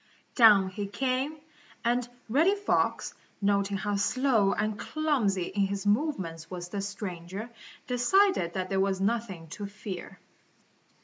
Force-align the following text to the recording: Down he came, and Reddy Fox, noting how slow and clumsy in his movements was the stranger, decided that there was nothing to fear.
Down 0.33 0.69
he 0.69 0.87
came, 0.87 1.37
and 1.85 2.09
Reddy 2.27 2.55
Fox, 2.55 3.13
noting 3.39 3.77
how 3.77 3.97
slow 3.97 4.51
and 4.51 4.79
clumsy 4.79 5.43
in 5.43 5.67
his 5.67 5.85
movements 5.85 6.49
was 6.49 6.69
the 6.69 6.81
stranger, 6.81 7.51
decided 7.85 8.53
that 8.55 8.69
there 8.71 8.79
was 8.79 8.99
nothing 8.99 9.47
to 9.49 9.67
fear. 9.67 10.17